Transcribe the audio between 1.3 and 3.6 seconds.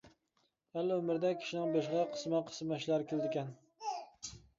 كىشىنىڭ بېشىغا قىسما-قىسما ئىشلار كېلىدىكەن.